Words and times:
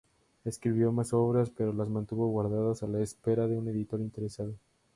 Escribió 0.45 0.91
más 0.91 1.13
obras, 1.13 1.51
pero 1.51 1.73
las 1.73 1.87
mantuvo 1.87 2.25
guardadas 2.27 2.81
a 2.81 2.87
la 2.87 3.01
espera 3.01 3.45
de 3.45 3.59
un 3.59 3.67
editor 3.67 3.99
interesado. 3.99 4.55